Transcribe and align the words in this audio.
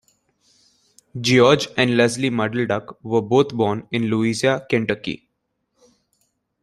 George 1.21 1.67
and 1.77 1.95
Leslie 1.95 2.31
Muddleduck 2.31 2.95
were 3.03 3.21
both 3.21 3.49
born 3.53 3.87
in 3.91 4.05
Louisa, 4.07 4.65
Kentucky. 4.67 5.29